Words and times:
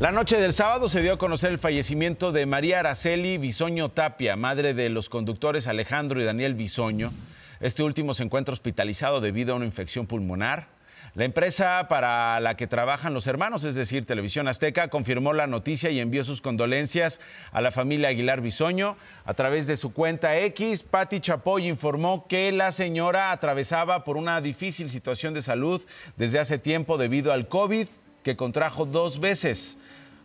La 0.00 0.10
noche 0.10 0.40
del 0.40 0.52
sábado 0.52 0.88
se 0.88 1.02
dio 1.02 1.12
a 1.12 1.18
conocer 1.18 1.52
el 1.52 1.58
fallecimiento 1.58 2.32
de 2.32 2.46
María 2.46 2.80
Araceli 2.80 3.38
Bisoño 3.38 3.90
Tapia, 3.90 4.34
madre 4.34 4.74
de 4.74 4.90
los 4.90 5.08
conductores 5.08 5.68
Alejandro 5.68 6.20
y 6.20 6.24
Daniel 6.24 6.54
Bisoño. 6.54 7.12
Este 7.60 7.84
último 7.84 8.12
se 8.12 8.24
encuentra 8.24 8.52
hospitalizado 8.52 9.20
debido 9.20 9.52
a 9.52 9.56
una 9.56 9.66
infección 9.66 10.08
pulmonar. 10.08 10.66
La 11.14 11.24
empresa 11.24 11.86
para 11.88 12.40
la 12.40 12.56
que 12.56 12.66
trabajan 12.66 13.14
los 13.14 13.28
hermanos, 13.28 13.62
es 13.62 13.76
decir, 13.76 14.04
Televisión 14.04 14.48
Azteca, 14.48 14.88
confirmó 14.88 15.32
la 15.32 15.46
noticia 15.46 15.90
y 15.90 16.00
envió 16.00 16.24
sus 16.24 16.40
condolencias 16.40 17.20
a 17.52 17.60
la 17.60 17.70
familia 17.70 18.08
Aguilar 18.08 18.40
Bisoño. 18.40 18.96
A 19.24 19.34
través 19.34 19.68
de 19.68 19.76
su 19.76 19.92
cuenta 19.92 20.36
X, 20.36 20.82
Patti 20.82 21.20
Chapoy 21.20 21.68
informó 21.68 22.26
que 22.26 22.50
la 22.50 22.72
señora 22.72 23.30
atravesaba 23.30 24.02
por 24.02 24.16
una 24.16 24.40
difícil 24.40 24.90
situación 24.90 25.34
de 25.34 25.42
salud 25.42 25.80
desde 26.16 26.40
hace 26.40 26.58
tiempo 26.58 26.98
debido 26.98 27.32
al 27.32 27.46
COVID 27.46 27.86
que 28.24 28.36
contrajo 28.36 28.86
dos 28.86 29.20
veces. 29.20 29.78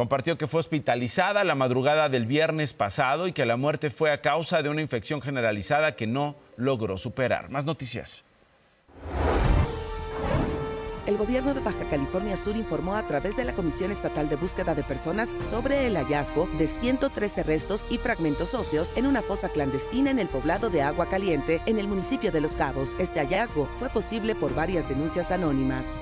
Compartió 0.00 0.38
que 0.38 0.46
fue 0.46 0.60
hospitalizada 0.60 1.44
la 1.44 1.54
madrugada 1.54 2.08
del 2.08 2.24
viernes 2.24 2.72
pasado 2.72 3.26
y 3.26 3.32
que 3.32 3.44
la 3.44 3.58
muerte 3.58 3.90
fue 3.90 4.10
a 4.10 4.22
causa 4.22 4.62
de 4.62 4.70
una 4.70 4.80
infección 4.80 5.20
generalizada 5.20 5.94
que 5.94 6.06
no 6.06 6.36
logró 6.56 6.96
superar. 6.96 7.50
Más 7.50 7.66
noticias. 7.66 8.24
El 11.06 11.18
gobierno 11.18 11.52
de 11.52 11.60
Baja 11.60 11.86
California 11.90 12.34
Sur 12.38 12.56
informó 12.56 12.96
a 12.96 13.06
través 13.06 13.36
de 13.36 13.44
la 13.44 13.52
Comisión 13.52 13.90
Estatal 13.90 14.30
de 14.30 14.36
Búsqueda 14.36 14.74
de 14.74 14.84
Personas 14.84 15.36
sobre 15.38 15.86
el 15.86 15.98
hallazgo 15.98 16.48
de 16.56 16.66
113 16.66 17.42
restos 17.42 17.86
y 17.90 17.98
fragmentos 17.98 18.54
óseos 18.54 18.94
en 18.96 19.06
una 19.06 19.20
fosa 19.20 19.50
clandestina 19.50 20.10
en 20.10 20.18
el 20.18 20.28
poblado 20.28 20.70
de 20.70 20.80
Agua 20.80 21.10
Caliente, 21.10 21.60
en 21.66 21.78
el 21.78 21.86
municipio 21.86 22.32
de 22.32 22.40
Los 22.40 22.56
Cabos. 22.56 22.96
Este 22.98 23.20
hallazgo 23.20 23.68
fue 23.78 23.90
posible 23.90 24.34
por 24.34 24.54
varias 24.54 24.88
denuncias 24.88 25.30
anónimas. 25.30 26.00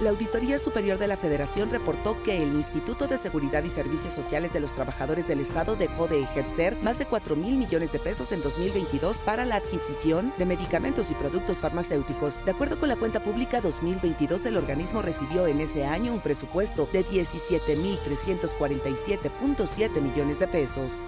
La 0.00 0.10
Auditoría 0.10 0.58
Superior 0.58 0.98
de 0.98 1.06
la 1.06 1.16
Federación 1.16 1.70
reportó 1.70 2.20
que 2.24 2.42
el 2.42 2.52
Instituto 2.52 3.06
de 3.06 3.16
Seguridad 3.16 3.62
y 3.62 3.70
Servicios 3.70 4.12
Sociales 4.12 4.52
de 4.52 4.58
los 4.58 4.74
Trabajadores 4.74 5.28
del 5.28 5.38
Estado 5.38 5.76
dejó 5.76 6.08
de 6.08 6.20
ejercer 6.20 6.76
más 6.82 6.98
de 6.98 7.06
4 7.06 7.36
mil 7.36 7.56
millones 7.56 7.92
de 7.92 8.00
pesos 8.00 8.32
en 8.32 8.42
2022 8.42 9.20
para 9.20 9.44
la 9.44 9.56
adquisición 9.56 10.34
de 10.36 10.46
medicamentos 10.46 11.10
y 11.10 11.14
productos 11.14 11.58
farmacéuticos. 11.58 12.44
De 12.44 12.50
acuerdo 12.50 12.80
con 12.80 12.88
la 12.88 12.96
cuenta 12.96 13.22
pública 13.22 13.60
2022, 13.60 14.46
el 14.46 14.56
organismo 14.56 15.00
recibió 15.00 15.46
en 15.46 15.60
ese 15.60 15.86
año 15.86 16.12
un 16.12 16.20
presupuesto 16.20 16.88
de 16.92 17.04
17 17.04 17.76
mil 17.76 17.98
347.7 18.00 20.00
millones 20.00 20.40
de 20.40 20.48
pesos. 20.48 21.04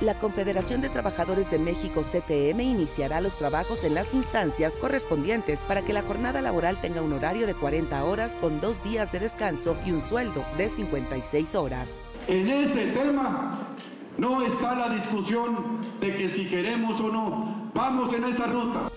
La 0.00 0.16
Confederación 0.16 0.80
de 0.80 0.90
Trabajadores 0.90 1.50
de 1.50 1.58
México 1.58 2.02
CTM 2.02 2.60
iniciará 2.60 3.20
los 3.20 3.36
trabajos 3.36 3.82
en 3.82 3.94
las 3.94 4.14
instancias 4.14 4.78
correspondientes 4.78 5.64
para 5.64 5.82
que 5.82 5.92
la 5.92 6.02
jornada 6.02 6.40
laboral 6.40 6.80
tenga 6.80 7.02
un 7.02 7.12
horario 7.12 7.48
de 7.48 7.54
40 7.54 8.04
horas 8.04 8.36
con 8.36 8.60
dos 8.60 8.84
días 8.84 9.10
de 9.10 9.18
descanso 9.18 9.76
y 9.84 9.90
un 9.90 10.00
sueldo 10.00 10.44
de 10.56 10.68
56 10.68 11.56
horas. 11.56 12.04
En 12.28 12.48
ese 12.48 12.92
tema 12.92 13.74
no 14.18 14.46
está 14.46 14.76
la 14.76 14.88
discusión 14.90 15.80
de 16.00 16.16
que 16.16 16.30
si 16.30 16.46
queremos 16.46 17.00
o 17.00 17.08
no, 17.08 17.70
vamos 17.74 18.12
en 18.12 18.22
esa 18.22 18.46
ruta. 18.46 18.92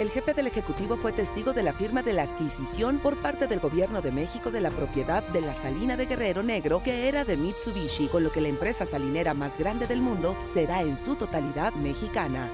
El 0.00 0.08
jefe 0.08 0.32
del 0.32 0.46
Ejecutivo 0.46 0.96
fue 0.96 1.12
testigo 1.12 1.52
de 1.52 1.62
la 1.62 1.74
firma 1.74 2.02
de 2.02 2.14
la 2.14 2.22
adquisición 2.22 3.00
por 3.00 3.20
parte 3.20 3.46
del 3.46 3.60
Gobierno 3.60 4.00
de 4.00 4.10
México 4.10 4.50
de 4.50 4.62
la 4.62 4.70
propiedad 4.70 5.22
de 5.22 5.42
la 5.42 5.52
salina 5.52 5.94
de 5.94 6.06
Guerrero 6.06 6.42
Negro, 6.42 6.82
que 6.82 7.06
era 7.06 7.26
de 7.26 7.36
Mitsubishi, 7.36 8.08
con 8.08 8.24
lo 8.24 8.32
que 8.32 8.40
la 8.40 8.48
empresa 8.48 8.86
salinera 8.86 9.34
más 9.34 9.58
grande 9.58 9.86
del 9.86 10.00
mundo 10.00 10.38
será 10.54 10.80
en 10.80 10.96
su 10.96 11.16
totalidad 11.16 11.74
mexicana. 11.74 12.50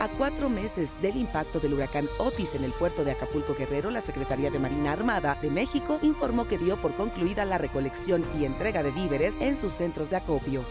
A 0.00 0.08
cuatro 0.08 0.48
meses 0.48 1.00
del 1.00 1.16
impacto 1.16 1.60
del 1.60 1.74
huracán 1.74 2.08
Otis 2.18 2.54
en 2.54 2.64
el 2.64 2.72
puerto 2.72 3.04
de 3.04 3.12
Acapulco 3.12 3.54
Guerrero, 3.54 3.90
la 3.90 4.00
Secretaría 4.00 4.50
de 4.50 4.58
Marina 4.58 4.90
Armada 4.90 5.38
de 5.40 5.52
México 5.52 6.00
informó 6.02 6.48
que 6.48 6.58
dio 6.58 6.76
por 6.78 6.96
concluida 6.96 7.44
la 7.44 7.58
recolección 7.58 8.24
y 8.40 8.44
entrega 8.44 8.82
de 8.82 8.90
víveres 8.90 9.36
en 9.40 9.56
sus 9.56 9.72
centros 9.72 10.10
de 10.10 10.16
acopio. 10.16 10.64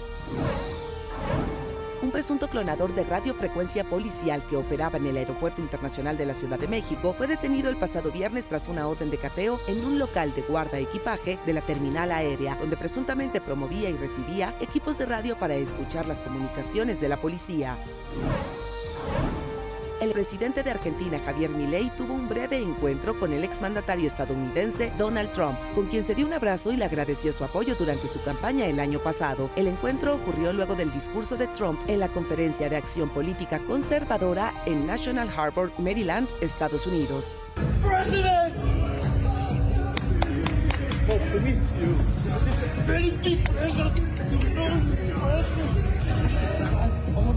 Un 2.00 2.12
presunto 2.12 2.48
clonador 2.48 2.94
de 2.94 3.04
radiofrecuencia 3.04 3.84
policial 3.84 4.46
que 4.46 4.56
operaba 4.56 4.98
en 4.98 5.08
el 5.08 5.18
Aeropuerto 5.18 5.62
Internacional 5.62 6.16
de 6.16 6.28
la 6.28 6.36
Ciudad 6.36 6.60
de 6.60 6.68
México 6.68 7.16
fue 7.18 7.26
detenido 7.26 7.70
el 7.70 7.78
pasado 7.78 8.12
viernes 8.12 8.46
tras 8.48 8.68
una 8.68 8.88
orden 8.88 9.10
de 9.10 9.18
cateo 9.18 9.60
en 9.68 9.84
un 9.84 9.98
local 9.98 10.32
de 10.36 10.44
guarda 10.44 10.78
equipaje 10.78 11.40
de 11.44 11.54
la 11.54 11.62
terminal 11.62 12.12
aérea, 12.12 12.56
donde 12.56 12.78
presuntamente 12.78 13.42
promovía 13.42 13.90
y 13.90 13.98
recibía 13.98 14.54
equipos 14.60 15.00
de 15.00 15.08
radio 15.08 15.40
para 15.40 15.56
escuchar 15.56 16.08
las 16.08 16.22
comunicaciones 16.22 17.02
de 17.02 17.10
la 17.10 17.18
policía. 17.18 17.78
El 20.00 20.12
presidente 20.12 20.62
de 20.62 20.70
Argentina, 20.70 21.20
Javier 21.26 21.50
Milei, 21.50 21.90
tuvo 21.98 22.14
un 22.14 22.30
breve 22.30 22.58
encuentro 22.58 23.20
con 23.20 23.34
el 23.34 23.44
exmandatario 23.44 24.06
estadounidense 24.06 24.92
Donald 24.96 25.32
Trump, 25.32 25.58
con 25.74 25.88
quien 25.88 26.04
se 26.04 26.14
dio 26.14 26.28
un 26.28 26.34
abrazo 26.34 26.72
y 26.72 26.78
le 26.78 26.86
agradeció 26.86 27.34
su 27.34 27.44
apoyo 27.44 27.74
durante 27.74 28.06
su 28.06 28.22
campaña 28.22 28.66
el 28.68 28.80
año 28.80 29.00
pasado. 29.00 29.50
El 29.56 29.66
encuentro 29.66 30.14
ocurrió 30.14 30.54
luego 30.54 30.76
del 30.76 30.94
discurso 30.94 31.36
de 31.36 31.48
Trump 31.48 31.80
en 31.88 32.00
la 32.00 32.10
Conferencia 32.10 32.70
de 32.70 32.78
Acción 32.78 33.10
Política 33.10 33.58
Conservadora 33.58 34.54
en 34.68 34.86
National 34.86 35.30
Harbor, 35.36 35.72
Maryland, 35.80 36.28
Estados 36.42 36.86
Unidos. 36.86 37.36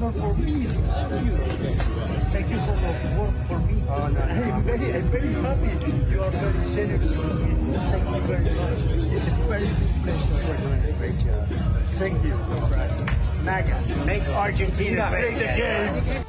To 0.00 0.06
you. 0.06 0.64
It's 0.64 0.78
a 0.78 0.82
very 0.82 0.96
big 0.96 0.96
pleasure 0.96 1.00
to 1.00 1.08
know 1.10 1.20
you 1.20 1.36
also. 1.42 1.60
It's 1.60 1.84
an 1.84 1.92
honor 1.92 1.92
for 1.92 1.92
me. 1.92 1.92
It's 1.92 1.96
fabulous. 2.00 2.32
Thank 2.32 2.48
you 2.50 2.58
for 2.60 2.76
your 2.80 3.18
work 3.20 3.36
for 3.48 3.58
me. 3.58 3.76
Oh, 3.88 4.08
no, 4.08 4.20
I'm 4.20 4.62
very, 4.64 4.94
I'm 4.94 5.08
very 5.08 5.32
happy. 5.34 5.70
You 6.10 6.22
are 6.22 6.30
very 6.30 6.74
generous 6.74 7.12
to 7.12 7.34
me. 7.34 7.78
Thank 7.78 8.04
you 8.14 8.20
very 8.22 8.44
much. 8.44 8.80
It's 9.12 9.26
a 9.26 9.30
very 9.30 9.66
big 9.66 9.92
pleasure. 10.02 10.38
You're 10.46 10.56
doing 10.56 10.84
a 10.84 10.92
great 10.98 11.18
job. 11.18 11.48
Thank 12.00 12.24
you. 12.24 12.34
MAGA, 13.44 14.04
make 14.06 14.26
Argentina 14.28 15.08
great 15.10 15.36
again. 15.36 16.24